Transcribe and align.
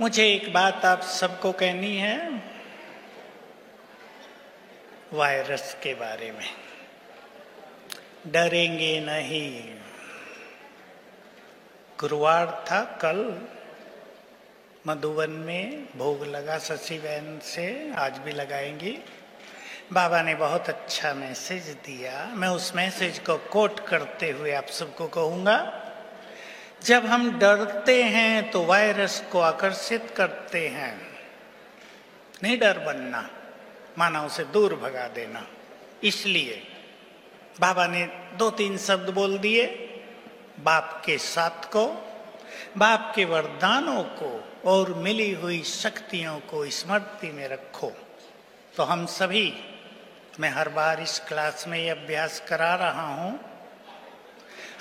मुझे 0.00 0.28
एक 0.28 0.52
बात 0.52 0.84
आप 0.84 1.00
सबको 1.00 1.52
कहनी 1.52 1.96
है 1.96 2.42
वायरस 5.12 5.76
के 5.82 5.94
बारे 5.94 6.32
में। 6.32 6.50
डरेंगे 8.26 9.00
नहीं। 9.00 9.74
गुरुवार 12.00 12.64
था 12.70 12.84
कल, 12.84 13.42
मधुबन 14.86 15.30
में 15.30 15.88
भोग 15.96 16.24
लगा 16.24 16.58
शशि 16.58 16.98
बहन 16.98 17.38
से, 17.38 17.92
आज 17.96 18.18
भी 18.18 18.32
लगाएँगी। 18.32 18.98
बाबा 19.92 20.22
ने 20.22 20.34
बहुत 20.34 20.68
अच्छा 20.68 21.14
मैसेज 21.14 21.62
दिया। 21.62 22.30
मैं 22.34 22.48
उस 22.48 22.76
मैसेज 22.76 23.18
को 23.18 23.36
कोट 23.36 23.80
करते 23.80 24.30
हुए 24.30 24.52
आप 24.52 24.66
सबको 24.66 25.06
कहूँगा 25.06 25.82
जब 26.86 27.06
हम 27.06 27.30
डरते 27.38 28.02
हैं 28.02 28.50
तो 28.50 28.64
वायरस 28.64 29.22
को 29.32 29.40
आकर्षित 29.40 30.12
करते 30.16 30.66
हैं। 30.68 30.94
नहीं 32.42 32.58
डर 32.58 32.78
बनना 32.78 33.28
माना 33.98 34.22
उसे 34.22 34.44
दूर 34.44 34.74
भगा 34.74 35.06
देना। 35.08 35.46
इसलिए 36.04 36.62
बाबा 37.60 37.86
ने 37.86 38.04
दो 38.38 38.50
तीन 38.50 38.76
शब्द 38.78 39.10
बोल 39.10 39.36
दिए, 39.38 39.64
बाप 40.64 41.02
के 41.06 41.18
साथ 41.18 41.64
को, 41.66 41.86
बाप 42.76 43.12
के 43.16 43.24
वरदानों 43.24 44.02
को 44.02 44.30
और 44.64 44.94
मिली 44.94 45.32
हुई 45.32 45.62
शक्तियों 45.62 46.38
को 46.40 46.64
स्मृति 46.70 47.32
में 47.32 47.46
रखो। 47.48 47.92
तो 48.76 48.82
हम 48.82 49.06
सभी, 49.06 49.52
मैं 50.40 50.50
हर 50.50 50.68
बार 50.68 51.00
इस 51.00 51.18
क्लास 51.18 51.64
में 51.68 51.78
ये 51.78 51.88
अभ्यास 51.88 52.42
करा 52.48 52.74
रहा 52.74 53.06
हूँ 53.14 53.38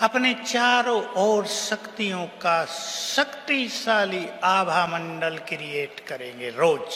अपने 0.01 0.33
चारों 0.33 1.03
ओर 1.15 1.45
शक्तियों 1.45 2.25
का 2.25 2.65
शक्तिशाली 2.65 4.25
आभा 4.43 4.85
मंडल 4.87 5.37
क्रिएट 5.37 5.99
करेंगे 5.99 6.49
रोज। 6.49 6.95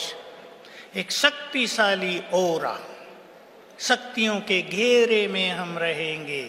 एक 0.96 1.12
शक्तिशाली 1.12 2.22
ओरा 2.32 2.78
शक्तियों 3.78 4.40
के 4.40 4.62
घेरे 4.62 5.28
में 5.28 5.50
हम 5.50 5.78
रहेंगे। 5.78 6.42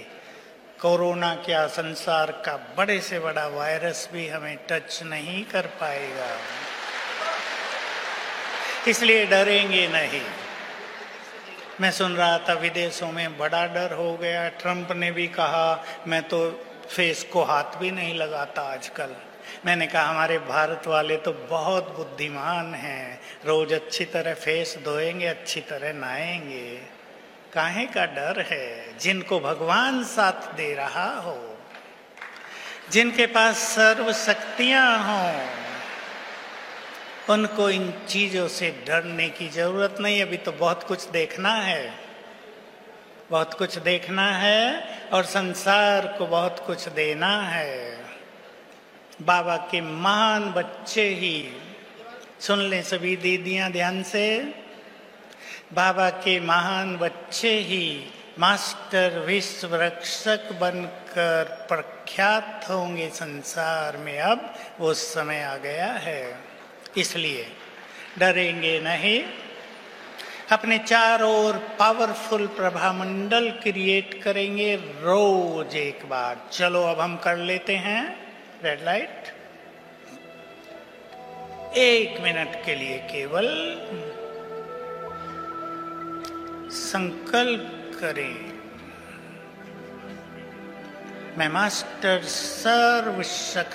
कोरोना 0.81 1.35
क्या 1.35 1.67
संसार 1.67 2.31
का 2.31 2.57
बड़े 2.77 2.99
से 3.01 3.19
बड़ा 3.19 3.47
वायरस 3.47 4.09
भी 4.13 4.27
हमें 4.27 4.57
टच 4.69 5.03
नहीं 5.03 5.43
कर 5.43 5.67
पाएगा। 5.81 6.29
इसलिए 8.87 9.25
डरेंगे 9.25 9.87
नहीं। 9.87 10.21
मैं 11.79 11.91
सुन 11.91 12.15
रहा 12.15 12.37
था, 12.37 12.53
विदेशों 12.53 13.11
में 13.11 13.37
बड़ा 13.37 13.65
डर 13.65 13.93
हो 13.93 14.17
गया। 14.17 14.49
ट्रंप 14.49 14.91
ने 14.91 15.11
भी 15.11 15.27
कहा, 15.27 15.85
मैं 16.07 16.23
तो 16.23 16.65
फेस 16.95 17.23
को 17.23 17.43
हाथ 17.43 17.63
भी 17.63 17.91
नहीं 17.91 18.13
लगाता 18.13 18.61
आजकल। 18.61 19.15
मैंने 19.65 19.87
कहा, 19.87 20.03
हमारे 20.03 20.37
भारत 20.39 20.87
वाले 20.87 21.17
तो 21.17 21.33
बहुत 21.33 21.95
बुद्धिमान 21.97 22.75
हैं। 22.75 23.21
रोज 23.45 23.73
अच्छी 23.73 24.05
तरह 24.05 24.33
फेस 24.33 24.77
धोएँगे, 24.85 25.25
अच्छी 25.25 25.61
तरह 25.61 25.93
नहाएँगे। 25.93 26.81
काहे 27.53 27.85
का 27.85 28.05
डर 28.05 28.41
है? 28.41 28.97
जिनको 28.97 29.39
भगवान 29.39 30.03
साथ 30.03 30.53
दे 30.53 30.73
रहा 30.73 31.19
हो, 31.19 31.57
जिनके 32.91 33.25
पास 33.25 33.55
सर्व 33.55 34.13
शक्तियाँ 34.13 34.97
हों 34.97 35.60
उनको 37.29 37.69
इन 37.69 37.93
चीज़ों 38.07 38.47
से 38.47 38.83
डरने 38.87 39.29
की 39.29 39.49
ज़रूरत 39.49 39.95
नहीं, 39.99 40.21
अभी 40.21 40.37
तो 40.37 40.51
बहुत 40.51 40.83
कुछ 40.83 41.09
देखना 41.09 41.53
है। 41.53 41.93
बहुत 43.31 43.53
कुछ 43.53 43.77
देखना 43.77 44.31
है 44.31 44.83
और 45.13 45.23
संसार 45.23 46.15
को 46.17 46.27
बहुत 46.27 46.63
कुछ 46.67 46.87
देना 46.87 47.41
है। 47.41 48.05
बाबा 49.21 49.57
के 49.57 49.81
महान 49.81 50.51
बच्चे 50.51 51.09
ही। 51.09 51.53
सुन 52.39 52.59
लें 52.59 52.83
सभी 52.83 53.15
दीदियाँ 53.15 53.71
ध्यान 53.71 54.03
से। 54.03 54.53
बाबा 55.73 56.09
के 56.09 56.39
महान 56.39 56.97
बच्चे 56.97 57.59
ही 57.59 58.13
मास्टर 58.39 59.19
विश्व 59.19 59.75
रक्षक 59.75 60.51
बनकर 60.61 61.65
प्रख्यात 61.69 62.65
होंगे 62.69 63.09
संसार 63.09 63.97
में। 63.97 64.19
अब 64.19 64.53
वो 64.79 64.93
समय 64.93 65.43
आ 65.43 65.57
गया 65.57 65.91
है। 65.91 66.50
इसलिए 66.97 67.45
डरेंगे 68.19 68.79
नहीं। 68.79 69.23
अपने 70.51 70.77
चारों 70.77 71.45
ओर 71.45 71.57
पावरफुल 71.79 72.47
प्रभामंडल 72.47 73.49
क्रिएट 73.63 74.23
करेंगे 74.23 74.75
रोज 74.75 75.75
एक 75.75 76.05
बार। 76.05 76.49
चलो 76.51 76.83
अब 76.83 76.99
हम 76.99 77.15
कर 77.17 77.37
लेते 77.37 77.75
हैं। 77.75 78.03
रेड 78.63 78.83
लाइट 78.83 79.31
एक 81.77 82.19
मिनट 82.21 82.55
के 82.65 82.75
लिए 82.75 82.97
केवल 83.11 83.47
संकल्प 86.71 87.67
करें। 87.99 88.35
मैं 91.37 91.49
मास्टर 91.49 92.23
सर्वशक्तिवान। 92.23 93.69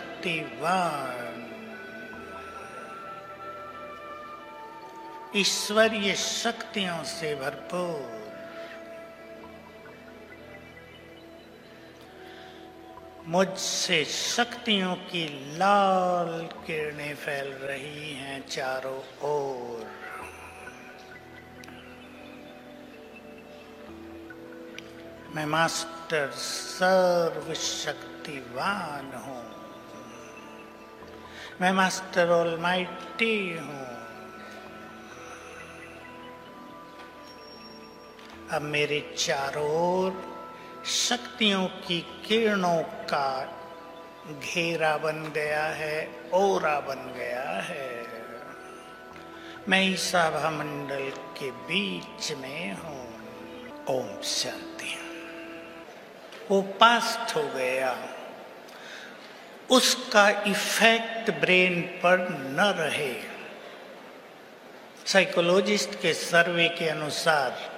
ईश्वरीय 5.36 6.14
शक्तियों 6.14 7.04
से 7.04 7.34
भरपूर। 7.34 8.26
मुझसे 13.26 14.04
शक्तियों 14.04 14.94
की 14.94 15.24
लाल 15.58 16.48
किरणें 16.66 17.14
फैल 17.14 17.48
रही 17.52 18.14
हैं 18.14 18.46
चारों 18.46 19.00
ओर। 19.22 19.86
मैं 25.36 25.46
मास्टर 25.46 26.30
सर्वशक्तिवान 26.30 27.46
हूँ। 29.14 29.44
मैं 31.60 31.72
मास्टर 31.72 32.28
ऑलमाइटी 32.30 33.58
हूँ। 33.58 33.95
अब 38.50 38.62
मेरे 38.62 39.14
चारों 39.18 39.68
ओर 39.68 40.36
शक्तियों 40.86 41.66
की 41.66 42.22
किरणों 42.28 42.82
का 42.82 43.58
घेरा 44.40 44.96
बन 44.96 45.32
गया 45.34 45.64
है, 45.64 46.10
ओरा 46.34 46.80
बन 46.80 47.14
गया 47.16 47.50
है। 47.50 48.06
मैं 49.68 49.82
इस 49.82 50.12
सभा 50.12 50.50
मंडल 50.50 51.10
के 51.10 51.50
बीच 51.50 52.32
में 52.32 52.72
हूँ। 52.72 53.06
ओम 53.90 54.22
शांति। 54.22 54.98
वो 56.50 56.62
पास्ट 56.62 57.36
हो 57.36 57.42
गया। 57.42 58.08
उसका 59.70 60.30
इफ़ेक्ट 60.30 61.30
ब्रेन 61.30 61.82
पर 61.82 62.18
न 62.30 62.74
रहे। 62.78 63.14
साइकोलॉजिस्ट 65.06 65.94
के 65.94 66.14
सर्वे 66.14 66.68
के 66.68 66.88
अनुसार 66.88 67.75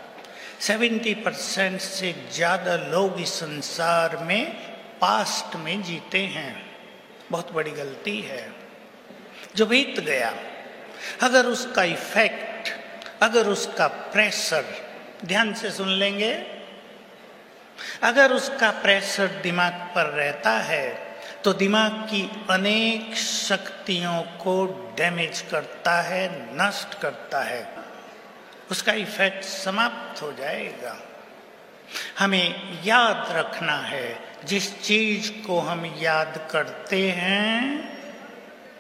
70 0.61 1.15
परसेंट 1.15 1.81
से 1.81 2.13
ज़्यादा 2.35 2.75
लोग 2.91 3.21
इस 3.21 3.33
संसार 3.35 4.17
में 4.25 4.53
पास्ट 5.01 5.57
में 5.57 5.83
जीते 5.83 6.21
हैं। 6.27 6.55
बहुत 7.31 7.53
बड़ी 7.53 7.71
गलती 7.71 8.21
है। 8.21 8.53
जो 9.57 9.67
बीत 9.67 10.01
गया, 10.01 10.33
अगर 11.23 11.47
उसका 11.47 11.83
इफ़ेक्ट, 11.85 12.73
अगर 13.23 13.47
उसका 13.47 13.87
प्रेशर, 13.87 14.65
ध्यान 15.25 15.55
से 15.55 15.71
सुन 15.71 15.89
लेंगे, 15.89 16.33
अगर 18.03 18.33
उसका 18.33 18.71
प्रेशर 18.83 19.27
दिमाग 19.43 19.73
पर 19.95 20.07
रहता 20.07 20.51
है 20.51 20.87
तो 21.45 21.53
दिमाग 21.53 21.93
की 22.11 22.23
अनेक 22.51 23.15
शक्तियों 23.17 24.21
को 24.39 24.55
डैमेज 24.97 25.41
करता 25.51 26.01
है, 26.03 26.29
नष्ट 26.57 26.99
करता 27.01 27.43
है। 27.43 27.78
उसका 28.71 28.93
इफ़ेक्ट 28.93 29.45
समाप्त 29.45 30.23
हो 30.23 30.33
जाएगा। 30.33 31.03
हमें 32.19 32.79
याद 32.85 33.27
रखना 33.31 33.77
है, 33.79 34.19
जिस 34.45 34.83
चीज़ 34.83 35.47
को 35.47 35.61
हम 35.61 35.97
याद 36.01 36.49
करते 36.51 37.11
हैं 37.11 37.89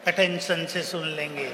अटेंशन 0.07 0.67
से 0.67 0.83
सुन 0.83 1.09
लेंगे। 1.09 1.53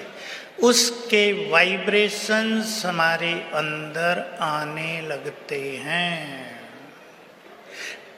उसके 0.62 1.50
वाइब्रेशंस 1.50 2.82
हमारे 2.86 3.32
अंदर 3.32 4.38
आने 4.40 5.00
लगते 5.00 5.76
हैं। 5.84 6.53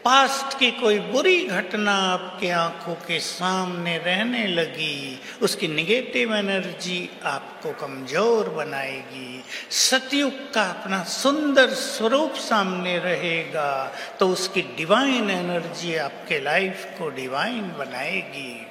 पास्ट 0.06 0.58
की 0.58 0.70
कोई 0.70 0.98
बुरी 1.02 1.38
घटना 1.46 1.92
आपके 1.92 2.50
आँखों 2.50 2.94
के 3.06 3.18
सामने 3.20 3.96
रहने 3.98 4.46
लगी, 4.46 5.20
उसकी 5.42 5.68
निगेटिव 5.68 6.34
एनर्जी 6.34 6.98
आपको 7.24 7.72
कमज़ोर 7.80 8.48
बनाएगी। 8.48 9.42
सतयुग 9.70 10.32
का 10.54 10.62
अपना 10.70 11.02
सुंदर 11.04 11.74
स्वरूप 11.74 12.34
सामने 12.40 12.96
रहेगा 12.98 13.92
तो 14.20 14.28
उसकी 14.28 14.62
डिवाइन 14.76 15.30
एनर्जी 15.30 15.94
आपके 15.98 16.40
लाइफ 16.40 16.86
को 16.98 17.08
डिवाइन 17.10 17.68
बनाएगी। 17.78 18.66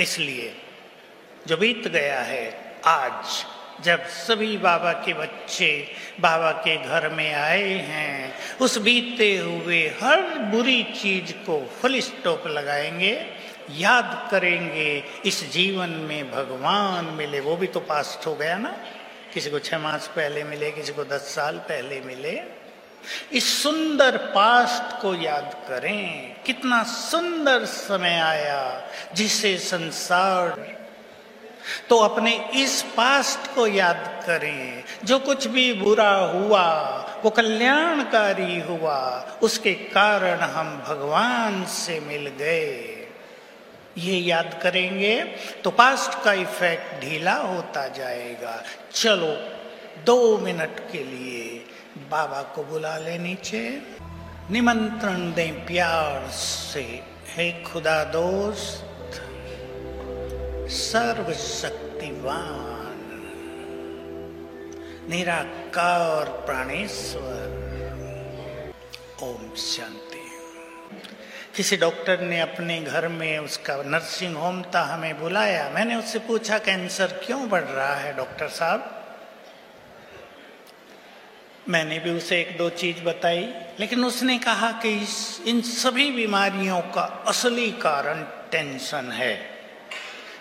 इसलिए 0.00 0.52
जो 1.46 1.56
बीत 1.56 1.88
गया 1.88 2.20
है, 2.22 2.46
आज 2.86 3.44
जब 3.84 4.06
सभी 4.06 4.56
बाबा 4.56 4.92
के 4.92 5.14
बच्चे 5.14 5.88
बाबा 6.20 6.52
के 6.52 6.76
घर 6.76 7.08
में 7.08 7.34
आए 7.34 7.72
हैं, 7.72 8.34
उस 8.60 8.78
बीते 8.78 9.36
हुए 9.36 9.94
हर 10.02 10.22
बुरी 10.22 10.82
चीज़ 10.82 11.32
को 11.32 11.78
फुल 11.82 12.00
स्टॉप 12.00 12.46
लगाएँगे, 12.46 13.26
याद 13.70 14.28
करेंगे, 14.30 15.04
इस 15.26 15.50
जीवन 15.50 15.88
में 15.88 16.30
भगवान 16.30 17.04
मिले। 17.04 17.40
वो 17.40 17.56
भी 17.56 17.66
तो 17.66 17.80
पास्ट 17.80 18.26
हो 18.26 18.34
गया 18.34 18.58
ना। 18.58 18.76
किसी 19.34 19.50
को 19.50 19.58
छह 19.58 19.78
मास 19.78 20.06
पहले 20.06 20.44
मिले, 20.44 20.70
किसी 20.70 20.92
को 20.92 21.04
दस 21.04 21.20
साल 21.20 21.58
पहले 21.58 22.00
मिले। 22.00 22.42
इस 23.32 23.62
सुंदर 23.62 24.16
पास्ट 24.16 25.02
को 25.02 25.14
याद 25.14 25.56
करें। 25.68 26.36
कितना 26.46 26.82
सुंदर 26.82 27.64
समय 27.64 28.18
आया 28.18 28.88
जिसे 29.14 29.58
संसार 29.58 30.83
तो 31.88 31.98
अपने 31.98 32.50
इस 32.54 32.82
पास्ट 32.82 33.54
को 33.54 33.66
याद 33.66 34.22
करें। 34.26 34.84
जो 35.04 35.18
कुछ 35.18 35.46
भी 35.46 35.72
बुरा 35.72 36.10
हुआ, 36.10 36.64
वो 37.24 37.30
कल्याणकारी 37.30 38.60
हुआ, 38.60 39.26
उसके 39.42 39.74
कारण 39.74 40.40
हम 40.40 40.84
भगवान 40.88 41.64
से 41.64 42.00
मिल 42.00 42.26
गए। 42.26 42.90
ये 43.98 44.18
याद 44.18 44.60
करेंगे 44.62 45.24
तो 45.64 45.70
पास्ट 45.70 46.22
का 46.24 46.32
इफ़ेक्ट 46.32 47.00
ढीला 47.00 47.34
होता 47.34 47.88
जाएगा। 47.88 48.62
चलो, 48.92 49.32
दो 50.04 50.38
मिनट 50.38 50.80
के 50.92 50.98
लिए 50.98 51.66
बाबा 52.10 52.42
को 52.42 52.64
बुला 52.64 52.96
ले 52.98 53.18
नीचे। 53.18 53.82
निमंत्रण 54.50 55.32
दें 55.32 55.66
प्यार 55.66 56.30
से। 56.30 57.02
हे 57.28 57.50
खुदा 57.62 58.04
दोस्त 58.04 58.93
सर्वशक्तिवान, 60.74 61.80
निराकार 65.08 66.24
प्राणेश्वर। 66.46 67.64
ओम 69.22 69.54
शांति। 69.54 70.30
किसी 71.56 71.76
डॉक्टर 71.76 72.20
ने 72.20 72.40
अपने 72.40 72.80
घर 72.80 73.08
में 73.08 73.38
उसका 73.38 73.76
नर्सिंग 73.76 74.36
होम 74.36 74.62
था, 74.62 74.82
हमें 74.82 75.20
बुलाया। 75.20 75.70
मैंने 75.70 75.96
उससे 75.96 76.18
पूछा, 76.18 76.58
कैंसर 76.58 77.06
क्यों 77.06 77.48
बढ़ 77.48 77.64
रहा 77.64 77.94
है, 77.94 78.16
डॉक्टर 78.16 78.48
साहब? 78.48 79.06
मैंने 81.68 81.98
भी 81.98 82.10
उसे 82.10 82.40
एक 82.40 82.58
दो 82.58 82.70
चीज़ 82.70 83.02
बताई, 83.02 83.54
लेकिन 83.80 84.04
उसने 84.04 84.38
कहा 84.38 84.70
कि 84.70 84.88
इस, 84.88 85.42
इन 85.46 85.60
सभी 85.60 86.10
बीमारियों 86.10 86.80
का 86.80 87.24
असली 87.26 87.70
कारण 87.70 88.22
टेंशन 88.22 89.12
है। 89.12 89.53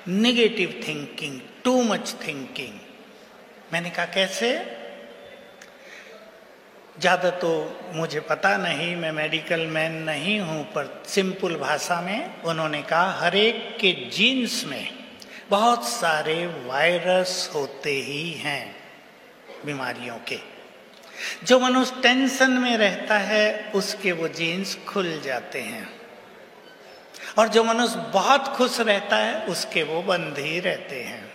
Negative 0.07 0.81
thinking 0.87 1.39
too 1.63 1.83
much 1.83 2.15
thinking 2.27 2.79
मैंने 3.73 3.89
कहा, 3.89 4.05
कैसे? 4.05 4.83
ज़्यादा 6.99 7.29
तो 7.29 7.79
मुझे 7.93 8.19
पता 8.19 8.57
नहीं, 8.57 8.95
मैं 8.95 9.11
मेडिकल 9.11 9.59
मैन 9.67 9.91
नहीं 9.91 10.39
हूँ, 10.39 10.63
पर 10.63 11.03
सिंपल 11.07 11.55
भाषा 11.55 12.01
में 12.01 12.41
उन्होंने 12.41 12.81
कहा, 12.81 13.11
हर 13.11 13.35
एक 13.35 13.77
के 13.81 13.91
जीन्स 14.09 14.65
में 14.65 14.89
बहुत 15.49 15.87
सारे 15.87 16.45
वायरस 16.45 17.51
होते 17.55 17.91
ही 17.91 18.31
हैं 18.31 18.75
बीमारियों 19.65 20.15
के। 20.15 20.39
जो 21.45 21.59
मनुष्य 21.59 22.01
टेंशन 22.01 22.51
में 22.51 22.77
रहता 22.77 23.17
है, 23.17 23.71
उसके 23.75 24.11
वो 24.11 24.27
जीन्स 24.27 24.77
खुल 24.87 25.21
जाते 25.23 25.61
हैं। 25.61 26.02
और 27.37 27.47
जो 27.47 27.63
मनुष्य 27.63 27.95
बहुत 27.95 28.47
खुश 28.47 28.79
रहता 28.79 29.15
है, 29.15 29.45
उसके 29.45 29.83
वो 29.83 30.01
ही 30.41 30.59
रहते 30.59 31.03
हैं। 31.03 31.33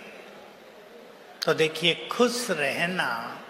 तो 1.47 1.55
देखिए, 1.55 2.09
खुश 2.13 2.47
रहना 2.51 3.41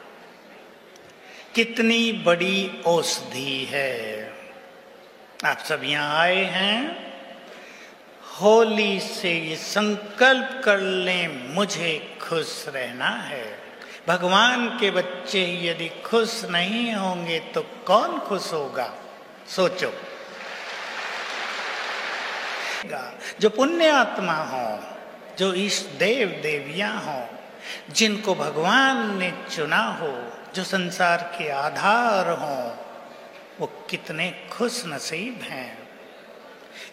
कितनी 1.54 2.12
बड़ी 2.12 2.82
औषधि 2.86 3.68
है। 3.70 4.32
आप 5.44 5.58
सब 5.58 5.80
यहाँ 5.84 6.18
आए 6.18 6.44
हैं, 6.44 7.08
होली 8.40 9.00
से 9.00 9.32
ये 9.32 9.56
संकल्प 9.56 10.62
कर 10.64 10.78
लें, 10.78 11.54
मुझे 11.54 12.18
खुश 12.22 12.64
रहना 12.68 13.08
है। 13.08 13.58
भगवान 14.08 14.68
के 14.78 14.90
बच्चे 14.90 15.58
यदि 15.62 15.88
खुश 15.88 16.44
नहीं 16.44 16.92
होंगे 16.92 17.40
तो 17.40 17.62
कौन 17.62 18.18
खुश 18.18 18.52
होगा? 18.52 18.94
सोचो। 19.48 20.07
जो 23.40 23.50
पुण्य 23.50 23.88
आत्मा 23.88 24.34
हो, 24.34 24.82
जो 25.38 25.54
इस 25.54 25.80
देव 25.80 26.28
देवियाँ 26.28 27.00
हो, 27.00 27.38
जिनको 27.90 28.34
भगवान 28.34 29.18
ने 29.18 29.32
चुना 29.56 29.82
हो, 29.82 30.32
जो 30.54 30.64
संसार 30.64 31.34
के 31.38 31.50
आधार 31.50 32.30
हो, 32.30 32.84
वो 33.60 33.86
कितने 33.90 34.48
खुश 34.52 34.82
नसीब 34.86 35.42
हैं। 35.42 35.88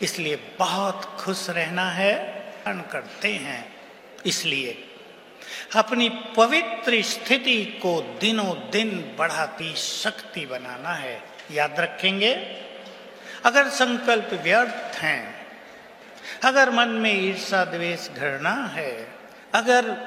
इसलिए 0.02 0.36
बहुत 0.60 1.18
खुश 1.20 1.50
रहना 1.50 1.90
है 1.90 2.36
करते 2.68 3.32
हैं। 3.34 3.76
इसलिए 4.26 4.90
अपनी 5.76 6.10
पवित्र 6.10 7.02
स्थिति 7.02 7.66
को 7.66 8.18
दिनों 8.22 8.70
दिन 8.72 9.16
बढ़ाती 9.20 9.76
शक्ति 9.76 10.46
बनाना 10.46 10.94
है। 10.94 11.24
याद 11.52 11.80
रखेंगे, 11.80 12.34
अगर 13.46 13.70
संकल्प 13.70 14.30
व्यर्थ 14.44 14.96
हैं 14.96 15.35
अगर 16.44 16.70
मन 16.70 16.88
में 16.88 17.14
ईर्षा 17.14 17.66
द्वेष 17.66 18.10
घृणा 18.10 18.66
है, 18.74 19.08
अगर 19.54 19.98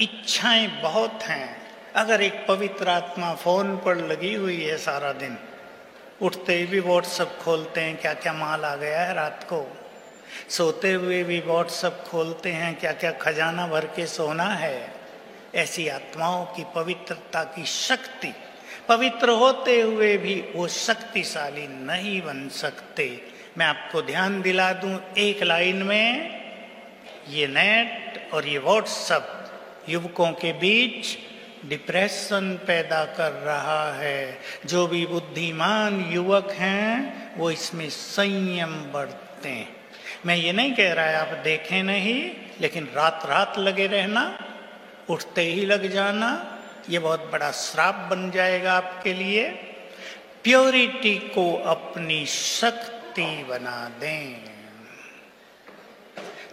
इच्छाएँ 0.00 0.66
बहुत 0.66 1.22
हैं, 1.22 1.62
अगर 1.96 2.22
एक 2.22 2.46
पवित्र 2.48 2.88
आत्मा 2.88 3.34
फ़ोन 3.34 3.76
पर 3.76 3.96
लगी 3.96 4.34
हुई 4.34 4.64
है 4.64 4.78
सारा 4.78 5.12
दिन, 5.12 5.38
उठते 6.22 6.54
ही 6.54 6.66
भी 6.66 6.80
व्हाट्सअप 6.80 7.38
खोलते 7.42 7.80
हैं 7.80 7.96
क्या 7.96 8.14
क्या 8.14 8.32
माल 8.32 8.64
आ 8.64 8.76
गया 8.76 9.00
है 9.00 9.14
रात 9.14 9.44
को? 9.44 9.76
सोते 10.48 10.92
हुए 10.92 11.24
भी 11.24 11.40
व्हाट्सअप 11.40 12.04
खोलते 12.08 12.52
हैं 12.52 12.74
क्या 12.74 12.92
क्या 12.92 13.12
खजाना 13.12 13.66
भर 13.66 13.84
के 13.84 14.06
सोना 14.06 14.44
है? 14.44 14.94
ऐसी 15.54 15.88
आत्माओं 15.88 16.44
की 16.44 16.64
पवित्रता 16.74 17.44
की 17.44 17.64
शक्ति, 17.64 18.34
पवित्र 18.88 19.28
होते 19.28 19.80
हुए 19.80 20.16
भी 20.16 20.44
वो 20.56 20.68
शक्तिशाली 20.68 21.68
नहीं 21.68 22.22
बन 22.22 22.48
सकते। 22.48 23.32
मैं 23.58 23.66
आपको 23.66 24.02
ध्यान 24.02 24.42
दिला 24.42 24.72
दूँ 24.72 25.14
एक 25.18 25.42
लाइन 25.42 25.76
में, 25.76 26.40
ये 27.28 27.46
नेट 27.46 28.30
और 28.34 28.46
ये 28.46 28.58
व्हाट्सअप 28.58 29.36
युवकों 29.88 30.32
के 30.32 30.52
बीच 30.52 31.18
डिप्रेशन 31.68 32.60
पैदा 32.66 33.04
कर 33.04 33.32
रहा 33.32 33.92
है। 33.94 34.38
जो 34.66 34.86
भी 34.86 35.06
बुद्धिमान 35.06 36.10
युवक 36.12 36.50
हैं, 36.50 37.38
वो 37.38 37.50
इसमें 37.50 37.90
संयम 37.90 38.74
बरतते 38.92 39.48
हैं। 39.48 39.68
मैं 40.26 40.36
ये 40.36 40.52
नहीं 40.52 40.74
कह 40.74 40.92
रहा 40.92 41.04
है 41.04 41.16
आप 41.16 41.36
देखें 41.44 41.82
नहीं, 41.82 42.30
लेकिन 42.60 42.88
रात 42.94 43.22
रात 43.26 43.58
लगे 43.58 43.86
रहना, 43.86 44.38
उठते 45.10 45.42
ही 45.42 45.66
लग 45.66 45.90
जाना, 45.90 46.60
ये 46.90 46.98
बहुत 46.98 47.28
बड़ा 47.32 47.50
श्राप 47.50 47.94
बन 47.94 48.30
जाएगा 48.30 48.72
आपके 48.72 49.14
लिए। 49.14 49.48
प्योरिटी 50.44 51.14
को 51.14 51.52
अपनी 51.56 52.26
शक्ति 52.26 52.99
बना 53.18 53.88
दें। 53.88 54.50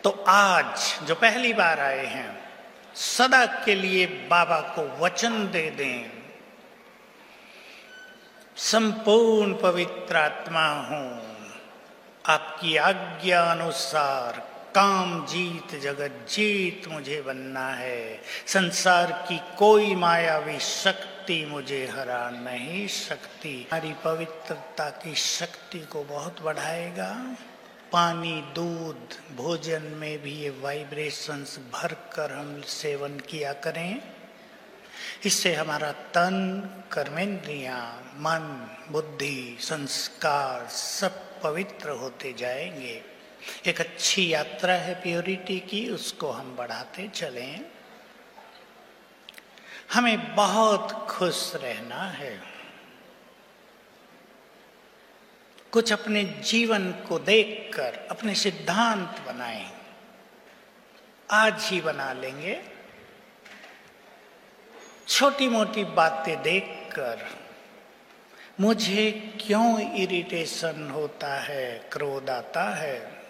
तो 0.03 0.25
आज 0.27 0.99
जो 1.03 1.15
पहली 1.15 1.53
बार 1.53 1.79
आए 1.79 2.05
हैं, 2.05 2.51
सदा 2.95 3.45
के 3.45 3.75
लिए 3.75 4.05
बाबा 4.05 4.59
को 4.59 5.05
वचन 5.05 5.51
दे 5.51 5.69
दें। 5.69 6.11
संपूर्ण 8.57 9.53
पवित्र 9.53 10.15
आत्मा 10.15 10.67
हूँ। 10.67 11.37
आपकी 12.25 12.77
आज्ञा 12.77 13.41
अनुसार 13.41 14.39
काम 14.75 15.25
जीत 15.25 15.79
जगत 15.79 16.27
जीत 16.29 16.87
मुझे 16.87 17.21
बनना 17.21 17.69
है। 17.69 18.21
संसार 18.47 19.11
की 19.11 19.41
कोई 19.57 19.95
मायावी 19.95 20.59
शक्ति 21.27 21.45
मुझे 21.45 21.87
हरा 21.87 22.29
नहीं 22.29 22.87
सकती। 22.87 23.67
हमारी 23.71 23.93
पवित्रता 23.93 24.89
की 24.89 25.15
शक्ति 25.15 25.79
को 25.79 26.03
बहुत 26.03 26.41
बढ़ाएगा। 26.41 27.35
पानी, 27.91 28.41
दूध, 28.41 29.35
भोजन 29.35 29.81
में 29.81 30.21
भी 30.21 30.31
ये 30.31 30.49
वाइब्रेशंस 30.49 31.59
भर 31.73 31.93
कर 31.93 32.31
हम 32.31 32.61
सेवन 32.61 33.19
किया 33.19 33.53
करें। 33.53 34.01
इससे 35.25 35.55
हमारा 35.55 35.91
तन, 35.91 36.63
कर्मेंद्रिया, 36.91 38.03
मन, 38.03 38.77
बुद्धि, 38.91 39.57
संस्कार 39.61 40.67
सब 40.67 41.41
पवित्र 41.41 41.89
होते 41.89 42.33
जाएँगे। 42.33 43.03
एक 43.65 43.79
अच्छी 43.79 44.33
यात्रा 44.33 44.73
है 44.73 44.95
प्योरिटी 44.95 45.59
की, 45.59 45.89
उसको 45.89 46.31
हम 46.31 46.55
बढ़ाते 46.55 47.07
चलें। 47.07 47.65
हमें 49.93 50.35
बहुत 50.35 51.06
खुश 51.17 51.55
रहना 51.55 52.01
है। 52.03 52.41
कुछ 55.71 55.93
अपने 55.93 56.23
जीवन 56.23 56.91
को 56.91 57.19
देखकर, 57.19 58.07
अपने 58.11 58.35
सिद्धांत 58.35 59.23
बनाएँ। 59.27 59.71
आज 61.31 61.53
ही 61.57 61.81
बना 61.81 62.13
लेंगे। 62.13 62.61
छोटी 65.07 65.47
मोटी 65.47 65.83
बातें 65.83 66.41
देखकर, 66.41 67.29
मुझे 68.59 69.33
क्यों 69.45 69.95
इरिटेशन 69.95 70.89
होता 70.89 71.39
है, 71.39 71.89
क्रोध 71.93 72.29
आता 72.29 72.75
है? 72.75 73.25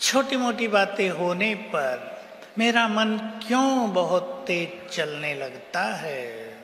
छोटी 0.00 0.36
मोटी 0.36 0.68
बातें 0.68 1.10
होने 1.10 1.54
पर 1.54 2.13
मेरा 2.58 2.88
मन 2.88 3.40
क्यों 3.46 3.92
बहुत 3.92 4.44
तेज 4.46 4.96
चलने 4.96 5.34
लगता 5.34 5.82
है? 5.82 6.58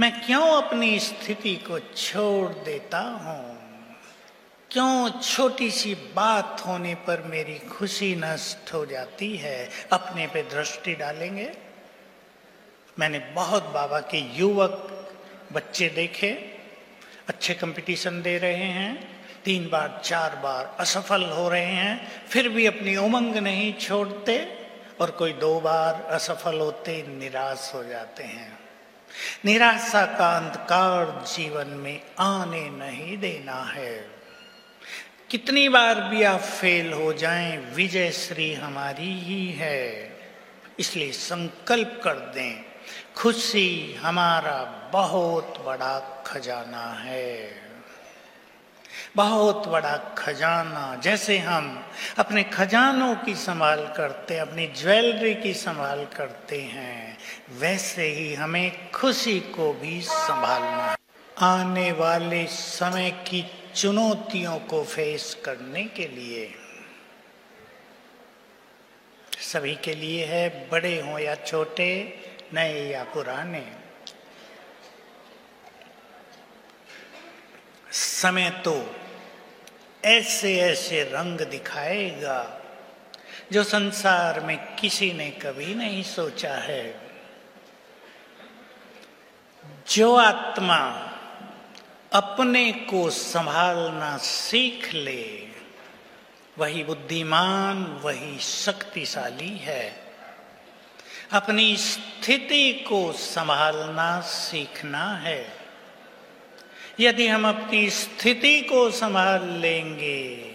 मैं 0.00 0.26
क्यों 0.26 0.62
अपनी 0.62 0.98
स्थिति 0.98 1.56
को 1.56 1.78
छोड़ 1.78 2.64
देता 2.64 3.00
हूँ? 3.00 3.58
क्यों 4.70 5.10
छोटी 5.10 5.70
सी 5.70 5.94
बात 5.94 6.62
होने 6.66 6.94
पर 6.94 7.22
मेरी 7.22 7.58
खुशी 7.58 8.14
नष्ट 8.14 8.74
हो 8.74 8.86
जाती 8.86 9.36
है? 9.36 9.70
अपने 9.92 10.26
पे 10.26 10.42
दृष्टि 10.42 10.94
डालेंगे? 10.94 11.52
मैंने 12.98 13.18
बहुत 13.18 13.64
बाबा 13.64 14.00
के 14.00 14.38
युवक 14.38 14.90
बच्चे 15.52 15.88
देखे, 15.88 16.30
अच्छे 17.28 17.54
कंपटीशन 17.54 18.22
दे 18.22 18.38
रहे 18.38 18.54
हैं, 18.54 19.22
तीन 19.44 19.68
बार, 19.68 20.00
चार 20.04 20.36
बार 20.36 20.76
असफल 20.78 21.22
हो 21.22 21.48
रहे 21.48 21.64
हैं, 21.64 22.26
फिर 22.28 22.48
भी 22.48 22.66
अपनी 22.66 22.96
उमंग 22.96 23.36
नहीं 23.36 23.74
छोड़ते। 23.74 24.63
और 25.00 25.10
कोई 25.10 25.32
दो 25.32 25.60
बार 25.60 26.08
असफल 26.10 26.58
होते 26.58 27.02
निराश 27.08 27.72
हो 27.74 27.84
जाते 27.84 28.24
हैं। 28.24 28.58
निराशा 29.44 30.06
का 30.06 30.36
अंधकार 30.36 31.24
जीवन 31.26 31.66
में 31.66 32.02
आने 32.18 32.70
नहीं 32.70 33.18
देना 33.18 33.62
है। 33.74 34.10
कितनी 35.30 35.68
बार 35.68 36.00
भी 36.00 36.22
आप 36.22 36.40
फेल 36.40 36.92
हो 36.92 37.12
जाएँ, 37.12 37.74
विजय 37.74 38.10
श्री 38.10 38.54
हमारी 38.54 39.20
ही 39.20 39.50
है। 39.50 40.16
इसलिए 40.78 41.12
संकल्प 41.12 42.00
कर 42.04 42.14
दें, 42.14 42.64
खुशी 43.16 43.94
हमारा 43.94 44.90
बहुत 44.92 45.62
बड़ा 45.66 46.24
खजाना 46.26 46.92
है। 46.92 47.63
बहुत 49.16 49.66
बड़ा 49.68 49.96
खजाना, 50.18 50.94
जैसे 51.02 51.38
हम 51.38 51.66
अपने 52.18 52.42
खजानों 52.44 53.14
की 53.16 53.34
संभाल 53.34 53.86
करते, 53.96 54.38
अपनी 54.38 54.66
ज्वेलरी 54.76 55.34
की 55.34 55.52
संभाल 55.54 56.04
करते 56.16 56.60
हैं, 56.62 57.18
वैसे 57.58 58.08
ही 58.08 58.34
हमें 58.34 58.90
खुशी 58.90 59.38
को 59.54 59.72
भी 59.72 60.00
संभालना 60.02 60.90
है। 60.90 60.96
आने 61.42 61.90
वाले 61.92 62.44
समय 62.46 63.10
की 63.28 63.44
चुनौतियों 63.74 64.58
को 64.60 64.82
फेस 64.84 65.36
करने 65.44 65.84
के 65.84 66.08
लिए, 66.08 66.54
सभी 69.42 69.74
के 69.74 69.94
लिए 69.94 70.24
है, 70.24 70.48
बड़े 70.70 71.00
हों 71.00 71.18
या 71.18 71.34
छोटे, 71.36 71.88
नए 72.54 72.84
या 72.90 73.04
पुराने। 73.04 73.64
समय 77.92 78.50
तो 78.64 78.74
ऐसे 80.04 80.60
ऐसे 80.60 81.02
रंग 81.02 81.40
दिखाएगा 81.40 82.60
जो 83.52 83.64
संसार 83.64 84.40
में 84.40 84.76
किसी 84.76 85.12
ने 85.12 85.30
कभी 85.30 85.74
नहीं 85.74 86.02
सोचा 86.02 86.54
है। 86.54 87.00
जो 89.90 90.16
आत्मा 90.16 91.10
अपने 92.12 92.72
को 92.72 93.10
संभालना 93.10 94.16
सीख 94.16 94.94
ले, 94.94 95.48
वही 96.58 96.84
बुद्धिमान, 96.84 97.84
वही 97.84 98.38
शक्तिशाली 98.38 99.56
है। 99.56 100.04
अपनी 101.32 101.76
स्थिति 101.76 102.72
को 102.72 103.12
संभालना 103.12 104.20
सीखना 104.20 105.16
है। 105.16 105.63
यदि 107.00 107.26
हम 107.26 107.48
अपनी 107.48 107.90
स्थिति 107.90 108.60
को 108.60 108.90
संभाल 108.90 109.48
लेंगे 109.48 110.50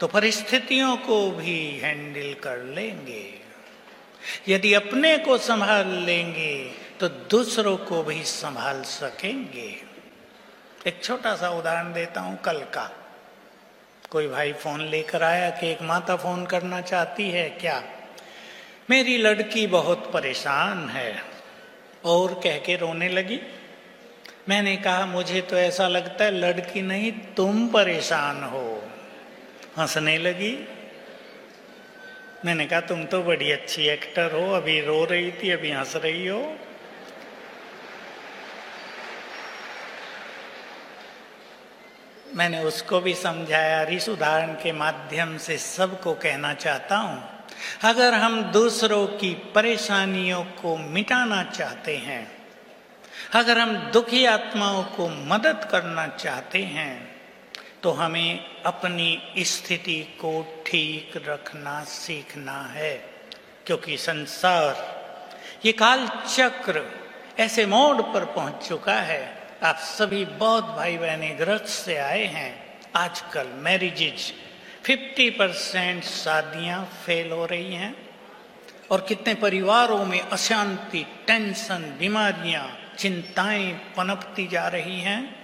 तो 0.00 0.06
परिस्थितियों 0.06 0.96
को 0.96 1.30
भी 1.30 1.78
हैंडल 1.78 2.34
कर 2.34 2.58
लेंगे। 2.58 3.34
यदि 4.48 4.74
अपने 4.74 5.18
को 5.18 5.38
संभाल 5.38 5.88
लेंगे 5.88 6.72
तो 7.00 7.08
दूसरों 7.08 7.76
को 7.76 8.02
भी 8.02 8.22
संभाल 8.22 8.82
सकेंगे। 8.82 9.82
एक 10.86 11.04
छोटा 11.04 11.34
सा 11.36 11.50
उदाहरण 11.50 11.92
देता 11.92 12.20
हूँ, 12.20 12.40
कल 12.40 12.58
का। 12.58 12.90
कोई 14.10 14.28
भाई 14.28 14.52
फ़ोन 14.52 14.80
लेकर 14.88 15.22
आया 15.22 15.50
कि 15.50 15.70
एक 15.70 15.82
माता 15.82 16.16
फ़ोन 16.16 16.46
करना 16.46 16.80
चाहती 16.80 17.30
है, 17.30 17.48
क्या? 17.50 17.82
मेरी 18.90 19.16
लड़की 19.18 19.66
बहुत 19.66 20.10
परेशान 20.12 20.88
है। 20.88 21.22
और 22.04 22.40
कह 22.44 22.58
के 22.58 22.76
रोने 22.76 23.08
लगी। 23.08 23.40
मैंने 24.50 24.76
कहा, 24.76 25.06
मुझे 25.06 25.40
तो 25.40 25.56
ऐसा 25.56 25.88
लगता 25.88 26.24
है 26.24 26.30
लड़की 26.30 26.82
नहीं, 26.82 27.10
तुम 27.36 27.66
परेशान 27.68 28.42
हो। 28.44 28.82
हंसने 29.78 30.18
लगी। 30.18 30.66
मैंने 32.44 32.66
कहा, 32.66 32.80
तुम 32.80 33.04
तो 33.04 33.22
बड़ी 33.22 33.50
अच्छी 33.52 33.86
एक्टर 33.88 34.32
हो, 34.32 34.52
अभी 34.52 34.80
रो 34.80 35.04
रही 35.04 35.30
थी, 35.32 35.50
अभी 35.50 35.70
हंस 35.70 35.96
रही 35.96 36.26
हो। 36.26 36.40
मैंने 42.34 42.58
उसको 42.58 43.00
भी 43.00 43.14
समझाया 43.14 43.82
इस 43.82 44.08
उदाहरण 44.08 44.52
के 44.54 44.72
माध्यम 44.72 45.36
से 45.38 45.58
सबको 45.58 46.14
कहना 46.14 46.54
चाहता 46.54 46.96
हूँ, 46.96 47.22
अगर 47.84 48.14
हम 48.14 48.42
दूसरों 48.42 49.06
की 49.06 49.32
परेशानियों 49.54 50.44
को 50.44 50.76
मिटाना 50.76 51.42
चाहते 51.44 51.96
हैं 51.96 52.39
अगर 53.34 53.58
हम 53.58 53.76
दुखी 53.76 54.24
आत्माओं 54.24 54.82
को 54.84 55.08
मदद 55.08 55.68
करना 55.70 56.06
चाहते 56.06 56.58
हैं 56.58 57.20
तो 57.82 57.90
हमें 57.90 58.44
अपनी 58.62 59.22
स्थिति 59.38 60.02
को 60.20 60.62
ठीक 60.66 61.12
रखना 61.16 61.84
सीखना 61.84 62.62
है। 62.62 62.94
क्योंकि 63.66 63.96
संसार, 63.96 64.74
ये 65.64 65.72
काल 65.72 66.06
चक्र 66.08 66.82
ऐसे 67.38 67.66
मोड़ 67.66 68.02
पर 68.02 68.24
पहुँच 68.24 68.68
चुका 68.68 68.94
है। 68.94 69.22
आप 69.64 69.76
सभी 69.76 70.24
बहुत 70.24 70.64
भाई 70.64 70.96
बहने 70.96 71.28
ग्रस्त 71.28 71.66
से 71.66 71.96
आए 71.96 72.24
हैं। 72.24 72.80
आजकल 72.96 73.46
मैरिजेज 73.46 74.32
50 74.84 75.30
परसेंट 75.30 76.04
शादियाँ 76.04 76.84
फेल 77.06 77.32
हो 77.32 77.46
रही 77.46 77.74
हैं। 77.74 77.94
और 78.90 79.00
कितने 79.08 79.34
परिवारों 79.34 80.04
में 80.04 80.20
अशांति 80.20 81.06
टेंशन 81.26 81.96
बीमारियाँ 81.98 82.68
चिंताएँ 83.00 83.72
पनपती 83.96 84.46
जा 84.46 84.66
रही 84.68 85.00
हैं। 85.00 85.36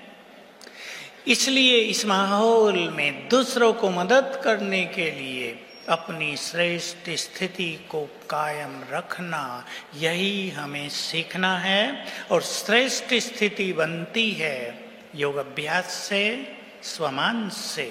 इसलिए 1.27 1.79
इस 1.81 2.05
माहौल 2.07 2.79
में 2.89 3.29
दूसरों 3.29 3.73
को 3.73 3.91
मदद 3.91 4.41
करने 4.45 4.85
के 4.87 5.11
लिए 5.11 5.59
अपनी 5.89 6.37
श्रेष्ठ 6.37 7.11
स्थिति 7.11 7.71
को 7.91 8.01
कायम 8.31 8.83
रखना, 8.93 9.65
यही 9.95 10.51
हमें 10.51 10.89
सीखना 10.89 11.59
है 11.59 12.07
और 12.31 12.43
श्रेष्ठ 12.43 13.15
स्थिति 13.15 13.73
बनती 13.73 14.31
है 14.33 14.59
योग 15.15 15.37
अभ्यास 15.37 15.85
से, 15.85 16.23
स्वमान 16.83 17.49
से। 17.49 17.89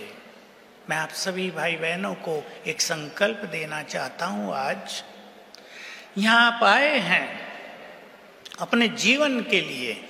मैं 0.90 0.98
आप 0.98 1.10
सभी 1.10 1.50
भाई 1.52 1.76
बहनों 1.76 2.14
को 2.14 2.44
एक 2.68 2.82
संकल्प 2.82 3.46
देना 3.46 3.82
चाहता 3.84 4.26
हूँ 4.26 4.54
आज। 4.54 5.04
यहाँ 6.18 6.52
आप 6.52 6.64
आए 6.64 6.98
हैं 7.00 7.45
अपने 8.60 8.88
जीवन 8.88 9.42
के 9.42 9.62
लिए 9.62 10.10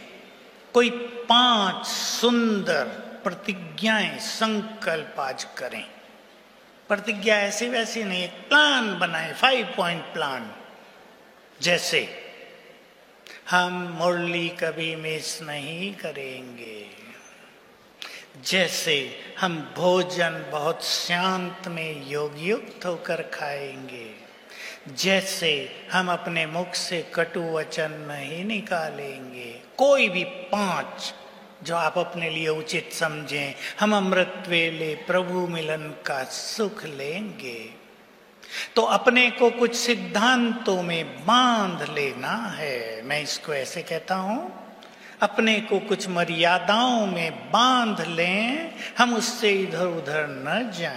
कोई 0.73 0.89
पाँच 1.29 1.85
सुंदर 1.85 2.83
प्रतिज्ञाएँ, 3.23 4.19
संकल्प 4.19 5.15
आज 5.19 5.43
करें। 5.43 5.85
प्रतिज्ञा 6.87 7.39
ऐसी 7.39 7.69
वैसी 7.69 8.03
नहीं, 8.03 8.23
एक 8.23 8.31
प्लान 8.31 8.99
बनाए 8.99 9.33
फाइव 9.33 9.73
पॉइंट 9.77 10.03
प्लान 10.03 10.51
जैसे, 11.61 12.23
हम 13.49 13.97
मुरली 14.01 14.49
कभी 14.49 14.95
मिस 14.95 15.41
नहीं 15.41 15.93
करेंगे। 15.93 16.87
जैसे, 18.43 19.19
हम 19.39 19.73
भोजन 19.75 20.45
बहुत 20.51 20.85
शांत 20.85 21.67
में 21.67 22.07
योग 22.07 22.33
युक्त 22.37 22.85
होकर 22.85 23.21
खाएँगे। 23.21 24.15
जैसे 24.93 25.71
हम 25.91 26.11
अपने 26.11 26.45
मुख 26.45 26.73
से 26.73 27.11
कटु 27.15 27.41
वचन 27.41 27.91
नहीं 27.91 28.45
निकालेंगे। 28.45 29.61
कोई 29.77 30.09
भी 30.09 30.23
पाँच 30.23 31.13
जो 31.63 31.75
आप 31.75 31.97
अपने 31.97 32.29
लिए 32.29 32.47
उचित 32.47 32.93
समझें, 32.93 33.55
हम 33.79 33.95
अमृत 33.95 34.43
वेले 34.47 34.95
प्रभु 34.95 35.47
मिलन 35.47 35.93
का 36.05 36.23
सुख 36.23 36.85
लेंगे। 36.85 37.85
तो 38.75 38.81
अपने 38.81 39.31
को 39.31 39.49
कुछ 39.49 39.75
सिद्धांतों 39.75 40.83
में 40.83 41.25
बाँध 41.25 41.89
लेना 41.95 42.55
है। 42.57 43.01
मैं 43.01 43.21
इसको 43.21 43.53
ऐसे 43.53 43.81
कहता 43.81 44.15
हूँ, 44.15 44.65
अपने 45.21 45.61
को 45.61 45.79
कुछ 45.79 46.07
मर्यादाओं 46.07 47.07
में 47.07 47.51
बाँध 47.51 48.01
लें, 48.01 48.73
हम 48.97 49.15
उससे 49.15 49.51
इधर 49.51 49.85
उधर 49.85 50.27
न 50.29 50.71
जाएँ। 50.79 50.93